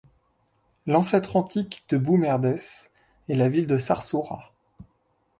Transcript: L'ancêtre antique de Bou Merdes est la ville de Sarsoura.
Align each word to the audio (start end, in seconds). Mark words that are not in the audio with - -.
L'ancêtre 0.87 1.35
antique 1.35 1.85
de 1.89 1.97
Bou 1.99 2.17
Merdes 2.17 2.55
est 3.29 3.35
la 3.35 3.49
ville 3.49 3.67
de 3.67 3.77
Sarsoura. 3.77 4.51